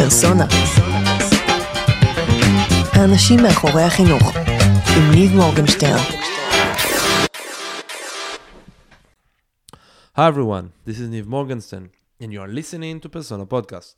פרסונה. 0.00 0.46
האנשים 2.92 3.42
מאחורי 3.42 3.82
החינוך, 3.82 4.36
עם 4.96 5.10
ניב 5.10 5.34
מורגנשטרן. 5.34 6.04
Hi 10.16 10.28
everyone, 10.28 10.72
this 10.86 10.98
is 10.98 11.08
Niv 11.08 11.26
Morgenstern, 11.26 11.90
and 12.20 12.32
you 12.32 12.40
are 12.40 12.48
listening 12.48 13.00
to 13.00 13.08
Persona 13.08 13.44
Podcast. 13.44 13.94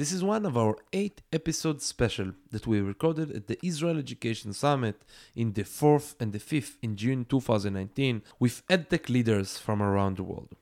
This 0.00 0.12
is 0.12 0.24
one 0.24 0.44
of 0.46 0.56
our 0.56 0.76
eight 0.92 1.20
episode 1.32 1.82
special 1.82 2.32
that 2.52 2.66
we 2.66 2.80
recorded 2.80 3.30
at 3.30 3.48
the 3.48 3.58
Israel 3.62 3.98
Education 3.98 4.52
Summit 4.52 4.96
in 5.36 5.52
the 5.52 5.64
4th 5.64 6.14
and 6.18 6.32
the 6.32 6.38
5th 6.38 6.76
in 6.80 6.96
June 6.96 7.24
2019 7.24 8.22
with 8.38 8.66
EdTech 8.68 9.08
leaders 9.10 9.58
from 9.58 9.82
around 9.82 10.16
the 10.16 10.22
world. 10.22 10.56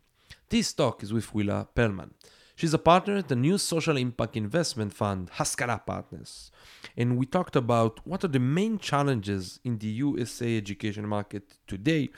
This 0.50 0.72
talk 0.72 1.02
is 1.02 1.12
with 1.12 1.32
Willa 1.34 1.68
Perlman. 1.76 2.10
She's 2.55 2.73
a 2.73 2.79
partner 2.79 3.17
at 3.17 3.29
the 3.29 3.35
new 3.35 3.57
social 3.57 3.97
impact 3.97 4.37
investment 4.37 4.93
fund, 4.93 5.31
Haskala 5.31 5.83
Partners. 5.85 6.51
And 6.95 7.17
we 7.17 7.25
talked 7.25 7.55
about 7.55 7.99
what 8.05 8.23
are 8.23 8.27
the 8.27 8.39
main 8.39 8.77
challenges 8.77 9.59
in 9.63 9.79
the 9.79 9.87
USA 9.87 10.55
education 10.57 11.07
market 11.07 11.43
today, 11.67 12.09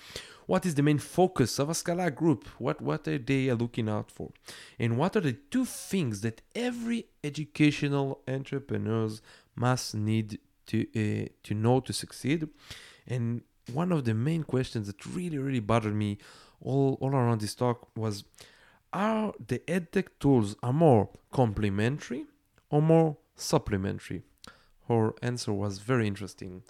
what 0.46 0.66
is 0.66 0.76
the 0.76 0.84
main 0.84 1.00
focus 1.00 1.58
of 1.58 1.70
Haskala 1.70 2.14
Group, 2.14 2.48
what, 2.60 2.82
what 2.82 3.08
are 3.08 3.18
they 3.18 3.52
looking 3.54 3.88
out 3.88 4.12
for, 4.12 4.32
and 4.78 4.98
what 4.98 5.16
are 5.16 5.22
the 5.22 5.34
two 5.34 5.66
things 5.66 6.22
that 6.22 6.42
every 6.54 7.06
educational 7.24 8.22
entrepreneurs 8.28 9.22
must 9.56 9.96
need 9.96 10.40
to, 10.68 10.82
uh, 10.96 11.28
to 11.44 11.54
know 11.54 11.80
to 11.80 11.94
succeed. 11.94 12.48
And 13.08 13.42
one 13.72 13.92
of 13.92 14.04
the 14.04 14.14
main 14.14 14.44
questions 14.44 14.88
that 14.88 15.06
really, 15.06 15.38
really 15.38 15.60
bothered 15.60 15.96
me 15.96 16.18
all, 16.62 16.98
all 17.00 17.12
around 17.12 17.42
this 17.42 17.56
talk 17.56 17.88
was 17.96 18.26
are 18.96 19.34
the 19.46 19.60
edtech 19.68 20.08
tools 20.20 20.56
are 20.64 20.74
more 20.74 21.10
complementary 21.32 22.26
or 22.70 22.82
more 22.82 23.18
supplementary? 23.36 24.24
Her 24.88 25.14
answer 25.22 25.52
was 25.52 25.80
very 25.80 26.08
interesting. 26.08 26.64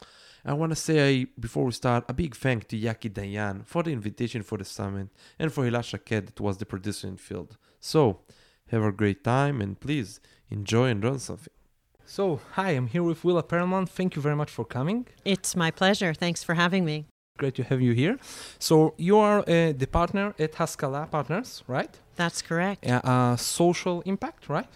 I 0.43 0.53
want 0.53 0.71
to 0.71 0.75
say 0.75 1.27
before 1.39 1.65
we 1.65 1.71
start 1.71 2.05
a 2.09 2.13
big 2.13 2.35
thank 2.35 2.67
to 2.69 2.79
Yaki 2.79 3.11
Dayan 3.11 3.65
for 3.65 3.83
the 3.83 3.91
invitation 3.91 4.41
for 4.43 4.57
the 4.57 4.65
summit 4.65 5.09
and 5.39 5.51
for 5.53 5.63
Hila 5.63 5.83
Shaked 5.83 6.25
that 6.25 6.39
was 6.39 6.57
the 6.57 6.65
producer 6.65 7.07
in 7.07 7.17
field. 7.17 7.57
So 7.79 8.21
have 8.71 8.83
a 8.83 8.91
great 8.91 9.23
time 9.23 9.61
and 9.61 9.79
please 9.79 10.19
enjoy 10.49 10.89
and 10.89 11.03
learn 11.03 11.19
something. 11.19 11.53
So, 12.07 12.39
hi, 12.51 12.71
I'm 12.71 12.87
here 12.87 13.01
with 13.01 13.23
Willa 13.23 13.41
Perlman. 13.41 13.89
Thank 13.89 14.15
you 14.15 14.21
very 14.21 14.35
much 14.35 14.51
for 14.51 14.63
coming. 14.63 15.07
It's 15.25 15.55
my 15.55 15.71
pleasure. 15.71 16.13
Thanks 16.13 16.43
for 16.43 16.53
having 16.53 16.85
me. 16.85 17.07
Great 17.37 17.55
to 17.55 17.63
have 17.63 17.81
you 17.81 17.91
here. 17.91 18.17
So, 18.59 18.93
you 18.97 19.17
are 19.17 19.39
uh, 19.39 19.73
the 19.77 19.87
partner 19.91 20.33
at 20.39 20.53
Haskala 20.53 21.11
Partners, 21.11 21.63
right? 21.67 21.89
That's 22.15 22.41
correct. 22.41 22.87
Uh, 22.87 23.01
uh, 23.03 23.35
social 23.35 24.01
impact, 24.05 24.47
right? 24.47 24.67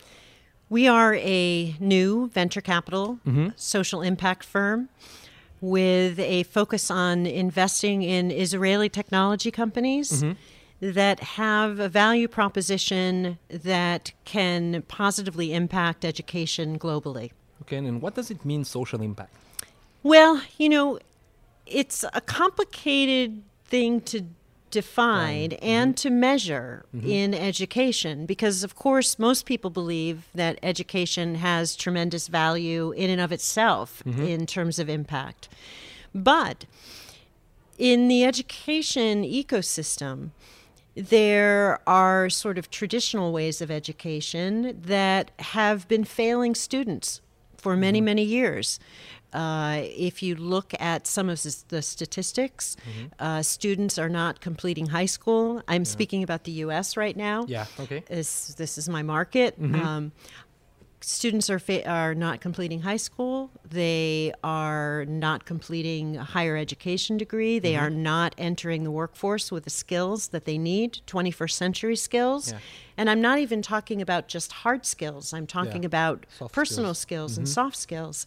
We 0.69 0.85
are 0.85 1.15
a 1.15 1.75
new 1.79 2.27
venture 2.33 2.59
capital 2.61 3.19
Mhm. 3.25 3.53
social 3.55 4.01
impact 4.01 4.43
firm 4.43 4.89
with 5.61 6.19
a 6.19 6.43
focus 6.43 6.91
on 6.91 7.25
investing 7.25 8.03
in 8.03 8.29
Israeli 8.29 8.89
technology 8.89 9.51
companies 9.51 10.23
that 10.81 11.19
have 11.39 11.79
a 11.79 11.87
value 11.89 12.27
proposition 12.27 13.37
that 13.49 14.11
can 14.25 14.83
positively 14.89 15.53
impact 15.53 16.03
education 16.03 16.77
globally. 16.77 17.31
Okay, 17.61 17.77
and 17.77 18.01
what 18.01 18.15
does 18.15 18.29
it 18.29 18.43
mean, 18.43 18.65
social 18.65 19.01
impact? 19.01 19.33
Well, 20.03 20.41
you 20.57 20.69
know, 20.69 20.99
it's 21.69 22.03
a 22.13 22.21
complicated 22.21 23.43
thing 23.65 24.01
to 24.01 24.25
define 24.71 25.53
and 25.53 25.95
mm-hmm. 25.95 26.01
to 26.01 26.09
measure 26.09 26.85
mm-hmm. 26.95 27.09
in 27.09 27.33
education 27.33 28.25
because, 28.25 28.63
of 28.63 28.75
course, 28.75 29.17
most 29.17 29.45
people 29.45 29.69
believe 29.69 30.27
that 30.35 30.59
education 30.61 31.35
has 31.35 31.75
tremendous 31.75 32.27
value 32.27 32.91
in 32.91 33.09
and 33.09 33.21
of 33.21 33.31
itself 33.31 34.03
mm-hmm. 34.05 34.23
in 34.23 34.45
terms 34.45 34.79
of 34.79 34.89
impact. 34.89 35.49
But 36.13 36.65
in 37.77 38.07
the 38.07 38.23
education 38.23 39.23
ecosystem, 39.23 40.31
there 40.95 41.79
are 41.87 42.29
sort 42.29 42.57
of 42.57 42.69
traditional 42.69 43.31
ways 43.31 43.61
of 43.61 43.71
education 43.71 44.79
that 44.85 45.31
have 45.39 45.87
been 45.87 46.03
failing 46.03 46.55
students 46.55 47.21
for 47.57 47.75
many, 47.75 48.01
many 48.01 48.23
years. 48.23 48.79
Uh, 49.33 49.81
if 49.83 50.21
you 50.23 50.35
look 50.35 50.73
at 50.79 51.05
some 51.07 51.29
of 51.29 51.41
the- 51.69 51.81
statistics, 51.81 52.75
uh, 53.19 53.41
students 53.41 53.97
are 53.99 54.09
not 54.09 54.41
completing 54.41 54.87
high 54.87 55.05
school. 55.07 55.61
I'm 55.67 55.85
speaking 55.85 56.23
about 56.23 56.43
the 56.45 56.51
U.S. 56.65 56.97
right 56.97 57.15
now. 57.15 57.45
Yeah, 57.47 57.65
okay. 57.79 58.03
This, 58.09 58.55
this 58.55 58.77
is 58.77 58.89
my 58.89 59.03
market. 59.03 59.55
Um, 59.59 60.11
students 61.01 61.49
are 61.49 61.59
fa- 61.59 61.87
are 61.89 62.13
not 62.13 62.41
completing 62.41 62.81
high 62.81 62.97
school. 62.97 63.51
They 63.67 64.33
are 64.43 65.05
not 65.05 65.45
completing 65.45 66.17
a 66.17 66.23
higher 66.23 66.57
education 66.57 67.17
degree. 67.17 67.59
They 67.59 67.73
mm-hmm. 67.73 67.85
are 67.85 67.89
not 67.89 68.35
entering 68.37 68.83
the 68.83 68.91
workforce 68.91 69.51
with 69.51 69.63
the 69.63 69.69
skills 69.69 70.29
that 70.29 70.45
they 70.45 70.57
need, 70.57 70.99
21st 71.07 71.51
century 71.51 71.95
skills. 71.95 72.51
Yeah. 72.51 72.59
And 72.97 73.09
I'm 73.09 73.21
not 73.21 73.39
even 73.39 73.61
talking 73.61 74.01
about 74.01 74.27
just 74.27 74.51
hard 74.51 74.85
skills. 74.85 75.33
I'm 75.33 75.47
talking 75.47 75.83
Yeah. 75.83 75.87
about 75.87 76.25
Soft 76.37 76.53
personal 76.53 76.93
skills. 76.93 77.33
skills, 77.33 77.37
and 77.37 77.47
mm-hmm. 77.47 77.53
soft 77.53 77.77
skills. 77.77 78.25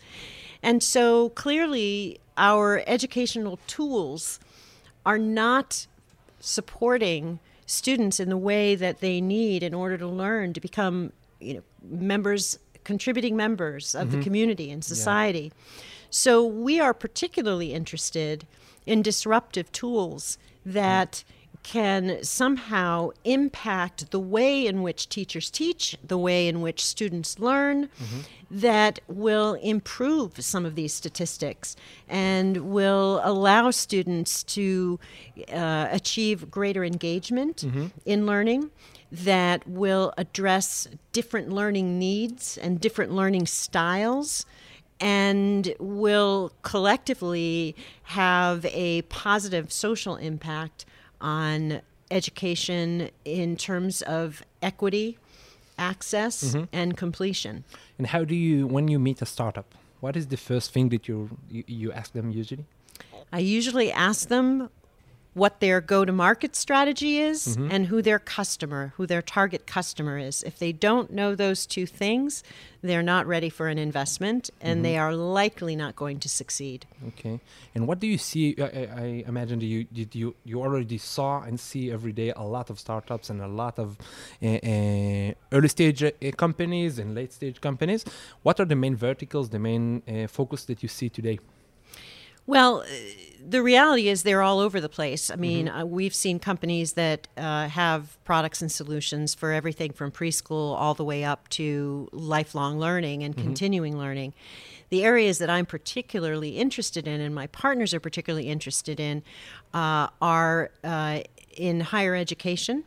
And 0.62 0.82
so 0.82 1.28
clearly 1.30 2.20
our 2.36 2.82
educational 2.86 3.58
tools 3.66 4.40
are 5.04 5.18
not 5.18 5.86
supporting 6.40 7.38
students 7.66 8.18
in 8.18 8.28
the 8.28 8.36
way 8.36 8.74
that 8.74 9.00
they 9.00 9.20
need 9.20 9.62
in 9.62 9.74
order 9.74 9.96
to 9.98 10.06
learn 10.06 10.52
to 10.52 10.60
become 10.60 11.12
you 11.42 11.54
know 11.54 11.62
members 11.82 12.58
contributing 12.84 13.36
members 13.36 13.94
of 13.94 14.10
the 14.10 14.16
mm-hmm. 14.16 14.24
community 14.24 14.70
and 14.70 14.84
society. 14.84 15.52
So 16.10 16.44
we 16.44 16.80
are 16.80 16.92
particularly 16.92 17.72
interested 17.72 18.46
in 18.86 19.02
disruptive 19.02 19.70
tools 19.72 20.36
that 20.66 21.24
can 21.62 22.22
somehow 22.24 23.10
impact 23.24 24.10
the 24.10 24.18
way 24.20 24.66
in 24.66 24.82
which 24.82 25.08
teachers 25.08 25.50
teach, 25.50 25.96
the 26.02 26.18
way 26.18 26.48
in 26.48 26.60
which 26.60 26.84
students 26.84 27.38
learn, 27.38 27.88
that 28.50 28.98
will 29.06 29.54
improve 29.54 30.42
some 30.44 30.66
of 30.66 30.74
these 30.74 30.92
statistics 30.92 31.76
and 32.08 32.56
will 32.72 33.20
allow 33.22 33.70
students 33.70 34.42
to 34.42 34.98
uh, 35.52 35.88
achieve 35.90 36.50
greater 36.50 36.84
engagement 36.84 37.64
in 38.04 38.26
learning. 38.26 38.70
That 39.10 39.68
will 39.68 40.14
address 40.16 40.88
different 41.12 41.50
learning 41.50 41.98
needs 41.98 42.56
and 42.58 42.80
different 42.80 43.12
learning 43.12 43.46
styles 43.46 44.46
and 45.00 45.74
will 45.78 46.52
collectively 46.62 47.76
have 48.04 48.64
a 48.66 49.02
positive 49.02 49.70
social 49.72 50.16
impact 50.16 50.86
on 51.22 51.80
education 52.10 53.08
in 53.24 53.56
terms 53.56 54.02
of 54.02 54.42
equity, 54.60 55.18
access, 55.78 56.44
mm-hmm. 56.44 56.64
and 56.72 56.96
completion. 56.96 57.64
And 57.96 58.06
how 58.08 58.24
do 58.24 58.34
you, 58.34 58.66
when 58.66 58.88
you 58.88 58.98
meet 58.98 59.22
a 59.22 59.26
startup, 59.26 59.74
what 60.00 60.16
is 60.16 60.26
the 60.26 60.36
first 60.36 60.72
thing 60.72 60.90
that 60.90 61.08
you 61.08 61.30
you, 61.48 61.64
you 61.66 61.92
ask 61.92 62.12
them 62.12 62.30
usually? 62.30 62.66
I 63.32 63.38
usually 63.38 63.90
ask 63.92 64.28
them 64.28 64.68
what 65.34 65.60
their 65.60 65.80
go 65.80 66.04
to 66.04 66.12
market 66.12 66.54
strategy 66.54 67.18
is 67.18 67.56
and 67.56 67.86
who 67.86 68.02
their 68.02 68.18
customer, 68.18 68.92
who 68.96 69.06
their 69.06 69.22
target 69.22 69.66
customer 69.66 70.18
is. 70.18 70.42
If 70.42 70.58
they 70.58 70.72
don't 70.72 71.10
know 71.10 71.34
those 71.34 71.64
two 71.64 71.86
things, 71.86 72.42
they're 72.82 73.02
not 73.02 73.26
ready 73.26 73.48
for 73.48 73.68
an 73.68 73.78
investment 73.78 74.50
and 74.60 74.84
they 74.84 74.98
are 74.98 75.14
likely 75.14 75.74
not 75.74 75.96
going 75.96 76.18
to 76.20 76.28
succeed. 76.28 76.84
Okay. 77.08 77.40
And 77.74 77.86
what 77.86 77.98
do 77.98 78.06
you 78.06 78.18
see? 78.18 78.54
I, 78.58 78.62
I, 78.62 78.88
I 78.96 79.24
imagine 79.26 79.60
you 79.60 79.86
you 79.92 80.34
you 80.44 80.60
already 80.60 80.98
saw 80.98 81.42
and 81.42 81.58
see 81.58 81.90
every 81.90 82.12
day 82.12 82.32
a 82.32 82.42
lot 82.42 82.68
of 82.68 82.78
startups 82.78 83.30
and 83.30 83.40
a 83.40 83.48
lot 83.48 83.78
of 83.78 83.96
uh, 84.42 84.46
uh, 84.46 85.32
early 85.52 85.68
stage 85.68 86.02
uh, 86.02 86.10
companies 86.36 86.98
and 86.98 87.14
late 87.14 87.32
stage 87.32 87.60
companies. 87.60 88.04
What 88.42 88.60
are 88.60 88.66
the 88.66 88.76
main 88.76 88.96
verticals, 88.96 89.48
the 89.48 89.58
main 89.58 90.02
uh, 90.06 90.26
focus 90.26 90.64
that 90.64 90.82
you 90.82 90.88
see 90.88 91.08
today? 91.08 91.38
Well, 92.46 92.80
uh, 92.80 92.86
the 93.48 93.62
reality 93.62 94.08
is 94.08 94.22
they're 94.22 94.42
all 94.42 94.60
over 94.60 94.80
the 94.80 94.88
place. 94.88 95.30
I 95.30 95.36
mean, 95.36 95.68
uh, 95.68 95.84
we've 95.84 96.14
seen 96.14 96.38
companies 96.38 96.92
that 96.94 97.28
uh, 97.36 97.68
have 97.68 98.16
products 98.24 98.62
and 98.62 98.70
solutions 98.70 99.34
for 99.34 99.52
everything 99.52 99.92
from 99.92 100.10
preschool 100.10 100.76
all 100.76 100.94
the 100.94 101.04
way 101.04 101.24
up 101.24 101.48
to 101.50 102.08
lifelong 102.12 102.78
learning 102.78 103.22
and 103.24 103.36
continuing 103.36 103.98
learning. 103.98 104.32
The 104.90 105.04
areas 105.04 105.38
that 105.38 105.50
I'm 105.50 105.66
particularly 105.66 106.50
interested 106.58 107.08
in, 107.08 107.20
and 107.20 107.34
my 107.34 107.46
partners 107.48 107.92
are 107.94 108.00
particularly 108.00 108.48
interested 108.48 109.00
in, 109.00 109.22
uh, 109.74 110.08
are 110.20 110.70
uh, 110.84 111.20
in 111.56 111.80
higher 111.80 112.14
education, 112.14 112.84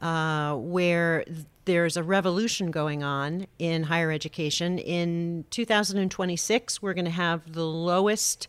uh, 0.00 0.54
where 0.56 1.24
th- 1.24 1.38
there's 1.64 1.96
a 1.96 2.02
revolution 2.02 2.70
going 2.70 3.02
on 3.02 3.46
in 3.58 3.84
higher 3.84 4.10
education. 4.12 4.78
In 4.78 5.44
2026, 5.50 6.80
we're 6.80 6.94
going 6.94 7.04
to 7.04 7.10
have 7.10 7.52
the 7.52 7.66
lowest 7.66 8.48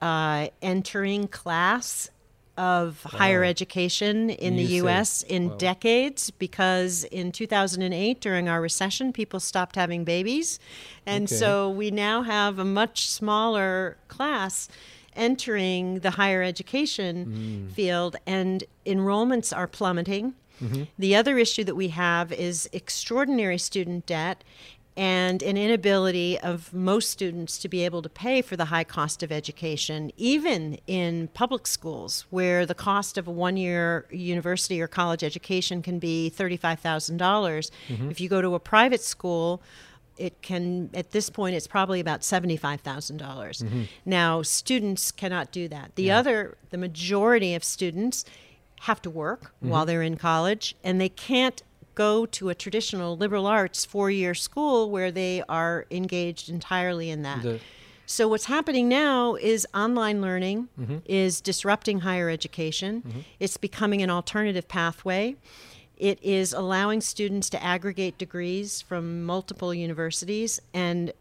uh, 0.00 0.48
entering 0.62 1.28
class 1.28 2.10
of 2.56 3.04
higher 3.04 3.44
education 3.44 4.30
in 4.30 4.56
the 4.56 4.62
You 4.64 4.68
say. 4.68 4.76
U.S. 4.78 5.22
in 5.22 5.50
Wow. 5.50 5.54
decades 5.58 6.30
because 6.32 7.04
in 7.04 7.30
2008, 7.30 8.20
during 8.20 8.48
our 8.48 8.60
recession, 8.60 9.12
people 9.12 9.38
stopped 9.38 9.76
having 9.76 10.02
babies. 10.04 10.58
And 11.06 11.24
Okay. 11.24 11.36
so 11.36 11.70
we 11.70 11.92
now 11.92 12.22
have 12.22 12.58
a 12.58 12.64
much 12.64 13.08
smaller 13.08 13.96
class 14.08 14.68
entering 15.14 16.00
the 16.00 16.12
higher 16.12 16.42
education 16.42 17.70
field, 17.74 18.16
and 18.26 18.64
enrollments 18.86 19.56
are 19.56 19.66
plummeting. 19.66 20.34
The 20.98 21.14
other 21.14 21.38
issue 21.38 21.62
that 21.62 21.76
we 21.76 21.88
have 21.88 22.32
is 22.32 22.68
extraordinary 22.72 23.58
student 23.58 24.06
debt 24.06 24.42
and 24.98 25.44
an 25.44 25.56
inability 25.56 26.40
of 26.40 26.74
most 26.74 27.08
students 27.08 27.56
to 27.58 27.68
be 27.68 27.84
able 27.84 28.02
to 28.02 28.08
pay 28.08 28.42
for 28.42 28.56
the 28.56 28.64
high 28.64 28.82
cost 28.82 29.22
of 29.22 29.30
education, 29.30 30.10
even 30.16 30.76
in 30.88 31.28
public 31.34 31.68
schools, 31.68 32.26
where 32.30 32.66
the 32.66 32.74
cost 32.74 33.16
of 33.16 33.28
a 33.28 33.30
one 33.30 33.56
year 33.56 34.06
university 34.10 34.80
or 34.80 34.88
college 34.88 35.22
education 35.22 35.82
can 35.82 36.00
be 36.00 36.32
$35,000. 36.36 37.16
dollars 37.16 37.70
mm-hmm. 37.88 38.10
If 38.10 38.20
you 38.20 38.28
go 38.28 38.42
to 38.42 38.56
a 38.56 38.58
private 38.58 39.00
school, 39.00 39.62
it 40.16 40.42
can 40.42 40.90
at 40.92 41.12
this 41.12 41.30
point 41.30 41.54
it's 41.54 41.68
probably 41.68 42.00
about 42.00 42.22
$75,000. 42.22 43.16
dollars 43.18 43.62
mm-hmm. 43.62 43.82
Now 44.04 44.42
students 44.42 45.12
cannot 45.12 45.52
do 45.52 45.68
that. 45.68 45.94
The 45.94 46.10
other 46.10 46.56
the 46.70 46.78
majority 46.78 47.54
of 47.54 47.62
students 47.62 48.24
have 48.80 49.00
to 49.02 49.10
work 49.10 49.42
mm-hmm. 49.42 49.68
while 49.68 49.86
they're 49.86 50.02
in 50.02 50.16
college 50.16 50.74
and 50.82 51.00
they 51.00 51.08
can't 51.08 51.62
go 51.98 52.24
to 52.26 52.48
a 52.48 52.54
traditional 52.54 53.16
liberal 53.16 53.46
arts 53.46 53.84
four-year 53.84 54.32
school 54.32 54.88
where 54.88 55.10
they 55.10 55.42
are 55.48 55.84
engaged 55.90 56.48
entirely 56.48 57.10
in 57.10 57.22
that. 57.22 57.42
The- 57.42 57.60
So 58.06 58.26
what's 58.28 58.46
happening 58.46 58.88
now 58.88 59.34
is 59.34 59.66
online 59.74 60.22
learning 60.22 60.68
mm-hmm. 60.80 60.98
is 61.04 61.42
disrupting 61.42 62.00
higher 62.00 62.30
education. 62.30 63.02
Mm-hmm. 63.02 63.20
It's 63.38 63.58
becoming 63.58 64.00
an 64.00 64.10
alternative 64.10 64.66
pathway. 64.66 65.36
It 65.98 66.18
is 66.22 66.52
allowing 66.52 67.00
students 67.02 67.50
to 67.50 67.62
aggregate 67.62 68.16
degrees 68.16 68.80
from 68.80 69.24
multiple 69.26 69.74
universities 69.74 70.60
and 70.72 71.12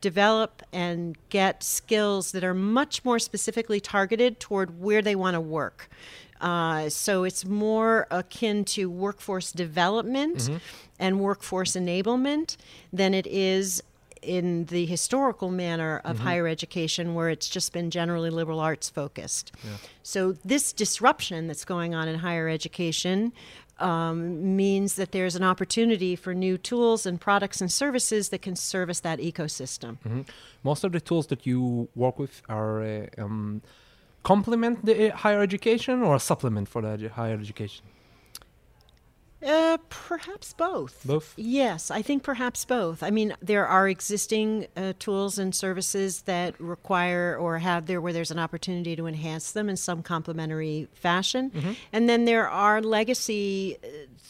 develop 0.00 0.62
and 0.72 1.18
get 1.28 1.62
skills 1.64 2.32
that 2.32 2.44
are 2.44 2.54
much 2.54 3.04
more 3.04 3.18
specifically 3.18 3.80
targeted 3.80 4.38
toward 4.38 4.80
where 4.80 5.02
they 5.02 5.16
want 5.16 5.34
to 5.34 5.40
work. 5.40 5.90
Uh, 6.40 6.88
so 6.88 7.24
it's 7.24 7.44
more 7.44 8.06
akin 8.10 8.64
to 8.64 8.88
workforce 8.90 9.52
development 9.52 10.48
and 10.98 11.20
workforce 11.20 11.72
enablement 11.72 12.56
than 12.92 13.14
it 13.14 13.26
is 13.26 13.82
in 14.22 14.64
the 14.66 14.84
historical 14.86 15.50
manner 15.50 16.00
of 16.04 16.18
higher 16.18 16.48
education 16.48 17.14
where 17.14 17.28
it's 17.28 17.48
just 17.48 17.72
been 17.72 17.90
generally 17.90 18.30
liberal 18.30 18.60
arts 18.60 18.90
focused. 18.90 19.52
So 20.02 20.32
this 20.44 20.72
disruption 20.72 21.46
that's 21.46 21.64
going 21.64 21.94
on 21.94 22.08
in 22.08 22.18
higher 22.18 22.48
education 22.48 23.32
um, 23.78 24.56
means 24.56 24.94
that 24.94 25.12
there's 25.12 25.36
an 25.36 25.44
opportunity 25.44 26.16
for 26.16 26.34
new 26.34 26.58
tools 26.58 27.06
and 27.06 27.20
products 27.20 27.60
and 27.60 27.70
services 27.70 28.30
that 28.30 28.42
can 28.42 28.56
service 28.56 29.00
that 29.00 29.20
ecosystem. 29.20 30.24
Most 30.64 30.82
of 30.82 30.90
the 30.90 31.00
tools 31.00 31.28
that 31.28 31.46
you 31.46 31.88
work 31.94 32.18
with 32.18 32.42
are 32.48 32.82
uh, 32.82 33.06
um, 33.18 33.62
complement 34.28 34.84
the 34.84 34.94
uh, 35.12 35.16
higher 35.16 35.40
education 35.40 36.02
or 36.02 36.12
a 36.16 36.20
supplement 36.30 36.68
for 36.68 36.80
the 36.82 37.08
higher 37.08 37.38
education. 37.46 37.84
Uh, 39.40 39.78
perhaps 39.88 40.52
both. 40.52 40.94
Both? 41.04 41.32
Yes, 41.36 41.92
I 41.98 42.02
think 42.02 42.24
perhaps 42.24 42.64
both. 42.64 43.04
I 43.08 43.10
mean, 43.10 43.30
there 43.40 43.66
are 43.66 43.88
existing 43.88 44.66
uh, 44.76 44.94
tools 44.98 45.38
and 45.38 45.54
services 45.54 46.22
that 46.22 46.60
require 46.60 47.36
or 47.38 47.58
have 47.58 47.86
there 47.86 48.00
where 48.00 48.12
there's 48.12 48.32
an 48.32 48.40
opportunity 48.40 48.96
to 48.96 49.06
enhance 49.06 49.52
them 49.52 49.68
in 49.68 49.76
some 49.76 50.02
complementary 50.02 50.88
fashion. 50.92 51.52
And 51.92 52.08
then 52.08 52.24
there 52.24 52.48
are 52.48 52.82
legacy 52.82 53.78
uh, 53.82 53.86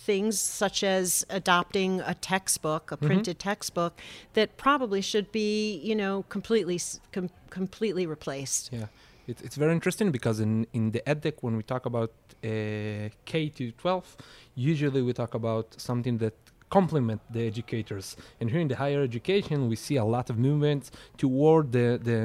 things 0.08 0.38
such 0.40 0.84
as 0.84 1.24
adopting 1.30 2.00
a 2.00 2.14
textbook, 2.14 2.92
a 2.92 2.96
printed 2.96 3.38
textbook, 3.38 3.98
that 4.34 4.48
probably 4.58 5.00
should 5.00 5.32
be, 5.32 5.78
you 5.88 5.96
know, 5.96 6.24
completely 6.28 6.78
com- 7.12 7.30
completely 7.50 8.06
replaced. 8.06 8.70
Yeah, 8.72 8.86
it, 9.30 9.36
it's 9.46 9.56
very 9.56 9.72
interesting 9.78 10.08
because 10.18 10.40
in 10.46 10.66
in 10.72 10.84
the 10.94 11.02
edtech 11.12 11.36
when 11.44 11.54
we 11.56 11.62
talk 11.72 11.84
about 11.92 12.12
uh, 12.44 13.08
K 13.30 13.32
to 13.58 13.64
12, 13.72 14.16
usually 14.54 15.02
we 15.02 15.12
talk 15.12 15.34
about 15.34 15.66
something 15.88 16.18
that 16.18 16.34
complement 16.70 17.20
the 17.30 17.46
educators. 17.46 18.06
And 18.40 18.50
here 18.50 18.60
in 18.60 18.68
the 18.68 18.76
higher 18.76 19.02
education, 19.02 19.68
we 19.68 19.76
see 19.76 19.96
a 19.96 20.04
lot 20.04 20.26
of 20.30 20.36
movements 20.38 20.90
toward 21.16 21.72
the 21.72 21.88
the 22.08 22.20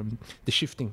um, 0.00 0.18
the 0.44 0.52
shifting. 0.52 0.90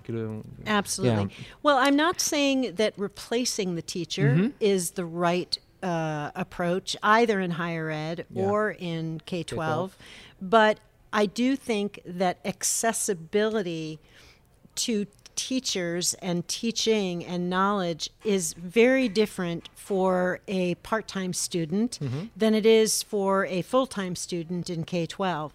Absolutely. 0.66 1.30
Well, 1.64 1.78
I'm 1.78 1.96
not 1.96 2.20
saying 2.34 2.76
that 2.76 2.94
replacing 2.98 3.76
the 3.76 3.86
teacher 3.96 4.52
is 4.60 4.92
the 4.92 5.06
right 5.06 5.54
uh, 5.84 6.32
approach 6.36 6.96
either 7.04 7.40
in 7.40 7.52
higher 7.52 7.90
ed 7.92 8.18
Yeah. 8.30 8.46
or 8.46 8.72
in 8.72 9.22
K 9.26 9.44
12, 9.44 9.98
K-12. 9.98 10.50
but 10.58 10.80
I 11.14 11.26
do 11.28 11.56
think 11.56 12.02
that 12.06 12.36
accessibility 12.44 14.00
to 14.76 15.06
teachers 15.36 16.14
and 16.16 16.48
teaching 16.48 17.26
and 17.26 17.50
knowledge 17.50 18.10
is 18.24 18.54
very 18.54 19.08
different 19.08 19.70
for 19.76 20.40
a 20.48 20.76
part 20.76 21.08
time 21.08 21.34
student 21.34 22.00
mm-hmm. 22.02 22.26
than 22.36 22.54
it 22.54 22.66
is 22.66 23.04
for 23.04 23.46
a 23.46 23.62
full 23.62 23.88
time 23.88 24.16
student 24.16 24.70
in 24.70 24.84
K 24.84 25.06
12. 25.06 25.54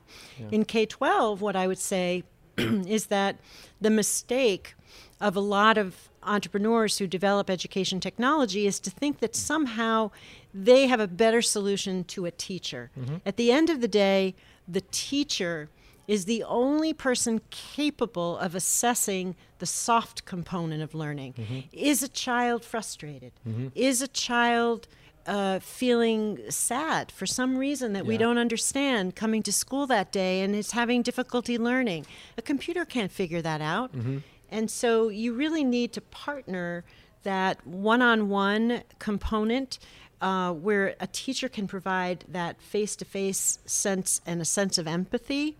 In 0.50 0.65
K 0.65 0.87
12, 0.87 1.41
what 1.41 1.56
I 1.56 1.67
would 1.67 1.79
say 1.79 2.25
is 2.56 3.06
that 3.06 3.37
the 3.81 3.91
mistake 3.91 4.75
of 5.21 5.37
a 5.37 5.41
lot 5.41 5.79
of 5.79 6.09
entrepreneurs 6.23 6.99
who 6.99 7.06
develop 7.06 7.49
education 7.49 8.00
technology 8.00 8.67
is 8.67 8.79
to 8.81 8.91
think 8.91 9.21
that 9.21 9.35
somehow 9.35 10.11
they 10.53 10.87
have 10.87 11.00
a 11.00 11.06
better 11.06 11.41
solution 11.41 12.05
to 12.05 12.27
a 12.27 12.31
teacher. 12.31 12.91
Mm-hmm. 12.99 13.17
At 13.25 13.37
the 13.37 13.50
end 13.53 13.71
of 13.71 13.81
the 13.81 13.88
day, 13.88 14.35
the 14.69 14.82
teacher 14.91 15.69
is 16.10 16.24
the 16.24 16.42
only 16.42 16.92
person 16.92 17.40
capable 17.50 18.36
of 18.38 18.56
assessing 18.56 19.36
the 19.60 19.66
soft 19.66 20.24
component 20.24 20.82
of 20.82 20.92
learning. 20.92 21.34
Mm-hmm. 21.34 21.60
Is 21.70 22.02
a 22.02 22.08
child 22.08 22.64
frustrated? 22.64 23.30
Mm-hmm. 23.48 23.68
Is 23.76 24.02
a 24.02 24.08
child 24.08 24.88
uh, 25.24 25.60
feeling 25.60 26.40
sad 26.48 27.12
for 27.12 27.26
some 27.26 27.56
reason 27.56 27.92
that 27.92 28.06
we 28.06 28.16
don't 28.18 28.38
understand 28.38 29.14
coming 29.14 29.40
to 29.44 29.52
school 29.52 29.86
that 29.86 30.10
day 30.10 30.40
and 30.42 30.52
is 30.56 30.72
having 30.72 31.02
difficulty 31.02 31.56
learning? 31.56 32.06
A 32.36 32.42
computer 32.42 32.84
can't 32.84 33.12
figure 33.12 33.40
that 33.42 33.60
out. 33.60 33.96
Mm-hmm. 33.96 34.18
And 34.50 34.68
so 34.68 35.10
you 35.10 35.32
really 35.32 35.62
need 35.62 35.92
to 35.92 36.00
partner 36.00 36.82
that 37.22 37.64
one 37.64 38.02
on 38.02 38.28
one 38.28 38.82
component 38.98 39.78
uh, 40.20 40.52
where 40.52 40.94
a 41.00 41.06
teacher 41.06 41.49
can 41.49 41.67
provide 41.67 42.25
that 42.28 42.61
face 42.61 42.96
to 42.96 43.05
face 43.05 43.58
sense 43.67 44.20
and 44.26 44.40
a 44.40 44.44
sense 44.44 44.78
of 44.78 44.87
empathy 44.87 45.56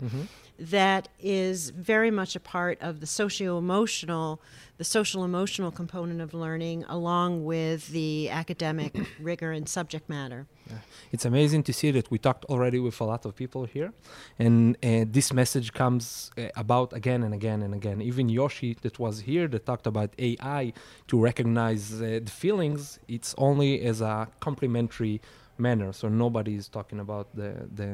that 0.61 1.07
is 1.19 1.71
very 1.71 2.11
much 2.11 2.35
a 2.35 2.39
part 2.39 2.79
of 2.81 2.99
the 2.99 3.07
socio 3.07 3.57
emotional, 3.57 4.39
the 4.77 4.83
social 4.83 5.23
emotional 5.23 5.71
component 5.71 6.21
of 6.21 6.33
learning, 6.35 6.85
along 6.87 7.43
with 7.45 7.87
the 7.89 8.29
academic 8.29 8.95
rigor 9.19 9.51
and 9.51 9.67
subject 9.67 10.07
matter. 10.07 10.45
It's 11.11 11.25
amazing 11.25 11.63
to 11.63 11.73
see 11.73 11.89
that 11.91 12.09
we 12.11 12.17
talked 12.19 12.45
already 12.45 12.79
with 12.79 13.01
a 13.01 13.03
lot 13.03 13.25
of 13.25 13.35
people 13.35 13.65
here, 13.65 13.91
and 14.37 14.77
uh, 14.77 15.05
this 15.07 15.33
message 15.33 15.73
comes 15.73 16.31
uh, 16.37 16.43
about 16.55 16.93
again 16.93 17.23
and 17.23 17.33
again 17.33 17.63
and 17.63 17.73
again. 17.73 18.01
Even 18.01 18.29
Yoshi, 18.29 18.77
that 18.83 18.99
was 18.99 19.21
here, 19.21 19.47
that 19.47 19.65
talked 19.65 19.87
about 19.87 20.13
AI 20.19 20.73
to 21.07 21.19
recognize 21.19 22.01
uh, 22.01 22.19
the 22.23 22.31
feelings. 22.31 22.99
It's 23.07 23.33
only 23.37 23.81
as 23.81 23.99
a 23.99 24.27
complementary 24.39 25.21
manner, 25.61 25.93
so 25.93 26.09
nobody 26.09 26.55
is 26.55 26.67
talking 26.67 26.99
about 26.99 27.27
the 27.35 27.51
the 27.79 27.89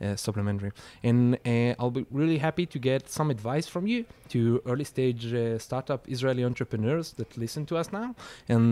uh, 0.00 0.16
supplementary. 0.16 0.72
And 1.02 1.18
uh, 1.46 1.74
I'll 1.78 1.96
be 2.00 2.06
really 2.10 2.38
happy 2.38 2.66
to 2.66 2.78
get 2.78 3.08
some 3.08 3.30
advice 3.30 3.66
from 3.74 3.86
you 3.86 4.04
to 4.30 4.38
early 4.66 4.84
stage 4.84 5.32
uh, 5.32 5.58
startup 5.58 6.00
Israeli 6.08 6.44
entrepreneurs 6.44 7.12
that 7.18 7.36
listen 7.36 7.66
to 7.66 7.76
us 7.76 7.92
now 7.92 8.14
and 8.48 8.64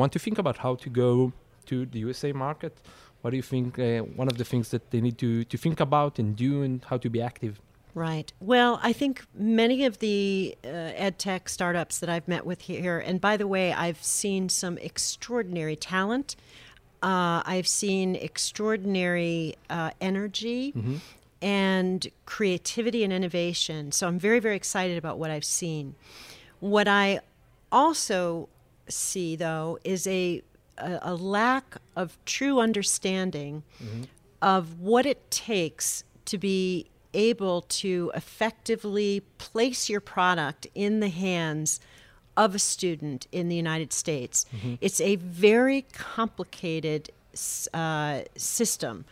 want 0.00 0.12
to 0.12 0.18
think 0.18 0.38
about 0.38 0.56
how 0.58 0.74
to 0.84 0.88
go 0.90 1.32
to 1.70 1.86
the 1.86 1.98
USA 2.06 2.32
market. 2.32 2.74
What 3.22 3.30
do 3.30 3.36
you 3.36 3.48
think? 3.54 3.78
One 4.22 4.28
of 4.32 4.36
the 4.36 4.44
things 4.44 4.66
that 4.70 4.90
they 4.90 5.00
need 5.00 5.18
to, 5.18 5.44
to 5.44 5.56
think 5.64 5.80
about 5.80 6.18
and 6.20 6.36
do, 6.36 6.62
and 6.62 6.84
how 6.84 6.98
to 6.98 7.08
be 7.10 7.20
active. 7.22 7.60
Right. 7.96 8.30
Well, 8.40 8.78
I 8.82 8.92
think 8.92 9.24
many 9.34 9.86
of 9.86 10.00
the 10.00 10.54
uh, 10.62 10.68
ed 10.68 11.18
tech 11.18 11.48
startups 11.48 11.98
that 12.00 12.10
I've 12.10 12.28
met 12.28 12.44
with 12.44 12.60
here, 12.60 12.98
and 12.98 13.22
by 13.22 13.38
the 13.38 13.46
way, 13.46 13.72
I've 13.72 14.04
seen 14.04 14.50
some 14.50 14.76
extraordinary 14.76 15.76
talent. 15.76 16.36
Uh, 17.02 17.42
I've 17.44 17.68
seen 17.68 18.16
extraordinary 18.16 19.54
uh, 19.70 19.90
energy 20.00 20.72
and 21.42 22.06
creativity 22.24 23.04
and 23.04 23.12
innovation. 23.12 23.92
So 23.92 24.08
I'm 24.08 24.18
very, 24.18 24.40
very 24.40 24.56
excited 24.56 24.96
about 24.98 25.18
what 25.18 25.30
I've 25.30 25.44
seen. 25.44 25.94
What 26.60 26.88
I 26.88 27.20
also 27.70 28.48
see, 28.88 29.36
though, 29.36 29.78
is 29.84 30.06
a, 30.06 30.42
a, 30.78 30.98
a 31.02 31.14
lack 31.14 31.76
of 31.94 32.16
true 32.24 32.58
understanding 32.60 33.62
of 34.40 34.80
what 34.80 35.06
it 35.06 35.30
takes 35.30 36.02
to 36.24 36.38
be 36.38 36.86
able 37.14 37.62
to 37.62 38.10
effectively 38.14 39.22
place 39.38 39.88
your 39.88 40.00
product 40.00 40.66
in 40.74 41.00
the 41.00 41.08
hands 41.08 41.80
of 42.36 42.54
a 42.54 42.58
student 42.58 43.26
in 43.32 43.48
the 43.48 43.56
United 43.56 43.92
States. 43.92 44.46
Mm-hmm. 44.54 44.74
It's 44.80 45.00
a 45.00 45.16
very 45.16 45.82
complicated 45.92 47.10
uh, 47.72 48.22
system. 48.36 49.04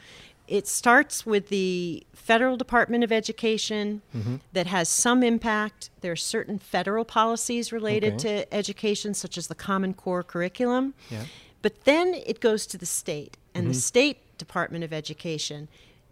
It 0.46 0.68
starts 0.68 1.24
with 1.24 1.48
the 1.48 2.06
federal 2.12 2.56
Department 2.56 3.02
of 3.02 3.10
Education 3.10 4.02
mm-hmm. 4.14 4.36
that 4.52 4.66
has 4.66 4.88
some 4.88 5.22
impact. 5.22 5.88
There 6.02 6.12
are 6.12 6.16
certain 6.16 6.58
federal 6.58 7.04
policies 7.04 7.72
related 7.72 8.14
Okay. 8.14 8.44
to 8.44 8.54
education, 8.54 9.14
such 9.14 9.38
as 9.38 9.46
the 9.46 9.54
Common 9.54 9.94
Core 9.94 10.22
curriculum. 10.22 10.92
Yeah. 11.10 11.24
But 11.62 11.84
then 11.84 12.14
it 12.26 12.40
goes 12.40 12.66
to 12.66 12.78
the 12.78 12.86
state 12.86 13.38
and 13.54 13.66
the 13.66 13.70
mm-hmm. 13.70 13.78
state 13.78 14.36
Department 14.36 14.84
of 14.84 14.92
Education. 14.92 15.68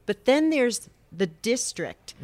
But 0.07 0.25
then 0.25 0.49
there's 0.49 0.89
the 1.11 1.27
district. 1.27 2.15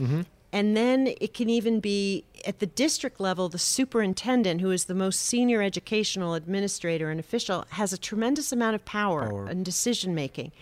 And 0.53 0.77
then 0.77 1.15
it 1.21 1.35
can 1.35 1.51
even 1.51 1.81
be 1.81 2.25
at 2.47 2.59
the 2.59 2.67
district 2.67 3.21
level, 3.21 3.49
the 3.49 3.59
superintendent, 3.59 4.61
who 4.61 4.71
is 4.71 4.87
the 4.87 4.95
most 4.95 5.21
senior 5.21 5.61
educational 5.61 6.35
administrator 6.35 7.11
and 7.11 7.21
official, 7.21 7.67
has 7.71 7.93
a 7.93 7.99
tremendous 7.99 8.51
amount 8.51 8.75
of 8.75 8.85
power, 8.85 9.29
Power. 9.29 9.47
and 9.47 9.65
decision 9.65 10.15
making. 10.15 10.53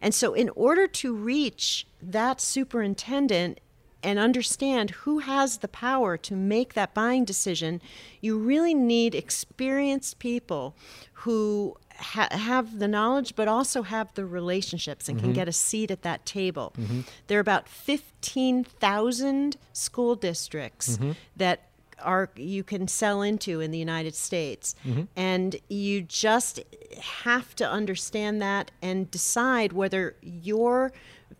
And 0.00 0.14
so, 0.14 0.34
in 0.34 0.48
order 0.50 0.86
to 0.86 1.14
reach 1.14 1.86
that 2.00 2.40
superintendent 2.40 3.58
and 4.02 4.18
understand 4.18 4.90
who 4.90 5.20
has 5.20 5.58
the 5.58 5.68
power 5.68 6.16
to 6.16 6.34
make 6.34 6.74
that 6.74 6.94
buying 6.94 7.24
decision, 7.24 7.80
you 8.20 8.38
really 8.38 8.74
need 8.74 9.14
experienced 9.14 10.18
people 10.18 10.74
who 11.12 11.76
ha- 11.98 12.28
have 12.30 12.78
the 12.78 12.88
knowledge 12.88 13.34
but 13.36 13.48
also 13.48 13.82
have 13.82 14.12
the 14.14 14.24
relationships 14.24 15.08
and 15.08 15.18
can 15.18 15.28
mm-hmm. 15.28 15.36
get 15.36 15.48
a 15.48 15.52
seat 15.52 15.90
at 15.90 16.02
that 16.02 16.26
table. 16.26 16.72
Mm-hmm. 16.78 17.00
There 17.28 17.38
are 17.38 17.40
about 17.40 17.68
15,000 17.68 19.56
school 19.72 20.14
districts 20.16 20.96
mm-hmm. 20.96 21.12
that 21.36 21.68
are 22.02 22.30
you 22.36 22.64
can 22.64 22.88
sell 22.88 23.22
into 23.22 23.60
in 23.60 23.70
the 23.70 23.78
United 23.78 24.14
States. 24.14 24.74
And 25.16 25.56
you 25.68 26.02
just 26.02 26.60
have 27.00 27.54
to 27.56 27.68
understand 27.68 28.42
that 28.42 28.72
and 28.82 29.10
decide 29.10 29.72
whether 29.72 30.16
your 30.20 30.92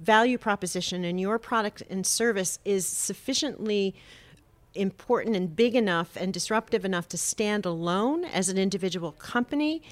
value 0.03 0.39
proposition 0.39 1.05
and 1.05 1.21
your 1.21 1.39
product 1.39 1.83
and 1.89 2.07
service 2.07 2.59
is 2.65 2.87
sufficiently 2.87 3.95
important 4.75 5.37
and 5.37 5.55
big 5.55 5.75
enough 5.75 6.17
and 6.17 6.33
disruptive 6.33 6.85
enough 6.85 7.09
to 7.09 7.19
stand 7.19 7.67
alone 7.67 8.25
as 8.25 8.49
an 8.49 8.59
individual 8.59 9.13
company 9.13 9.83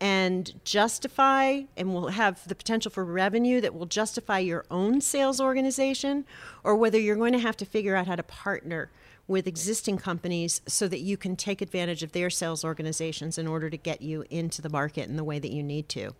and 0.00 0.54
justify 0.64 1.60
and 1.76 1.92
will 1.92 2.08
have 2.08 2.46
the 2.48 2.54
potential 2.54 2.90
for 2.90 3.04
revenue 3.04 3.60
that 3.60 3.74
will 3.74 3.86
justify 3.86 4.38
your 4.38 4.64
own 4.70 5.00
sales 5.00 5.40
organization 5.40 6.24
or 6.64 6.74
whether 6.74 6.98
you're 6.98 7.16
going 7.16 7.34
to 7.34 7.38
have 7.38 7.56
to 7.56 7.66
figure 7.66 7.94
out 7.94 8.06
how 8.06 8.16
to 8.16 8.22
partner 8.22 8.90
with 9.26 9.46
existing 9.46 9.98
companies 9.98 10.60
so 10.66 10.88
that 10.88 11.00
you 11.00 11.16
can 11.16 11.36
take 11.36 11.60
advantage 11.62 12.02
of 12.02 12.12
their 12.12 12.30
sales 12.30 12.64
organizations 12.64 13.38
in 13.38 13.46
order 13.46 13.70
to 13.70 13.76
get 13.76 14.02
you 14.02 14.24
into 14.30 14.60
the 14.60 14.68
market 14.68 15.08
in 15.08 15.16
the 15.16 15.24
way 15.24 15.38
that 15.38 15.50
you 15.52 15.62
need 15.62 15.88
to. 15.90 16.14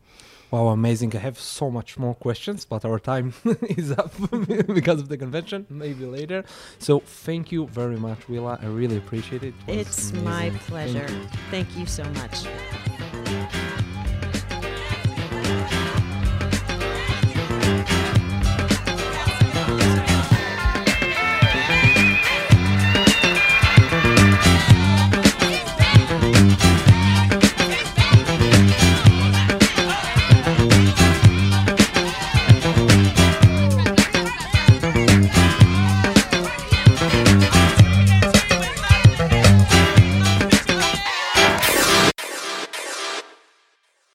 Wow, 0.51 0.69
amazing. 0.69 1.15
I 1.15 1.21
have 1.21 1.39
so 1.39 1.71
much 1.71 1.97
more 1.97 2.15
questions, 2.15 2.65
but 2.65 2.85
our 2.85 2.99
time 2.99 3.35
is 3.63 3.93
up 3.93 4.13
because 4.75 5.01
of 5.01 5.09
the 5.09 5.17
convention. 5.17 5.67
Maybe 5.71 6.05
later. 6.05 6.45
So 6.79 7.01
thank 7.01 7.53
you 7.53 7.69
very 7.69 7.97
much, 7.97 8.29
Willa. 8.29 8.59
I 8.61 8.67
really 8.67 8.97
appreciate 8.97 9.45
it. 9.45 9.55
It 9.69 9.79
It's 9.79 10.13
my 10.13 10.45
amazing. 10.47 10.51
Thank 10.51 10.63
pleasure. 10.63 11.13
you. 11.13 11.29
Thank 11.51 11.77
you 11.77 11.87
so 11.87 12.05
much. 12.05 12.90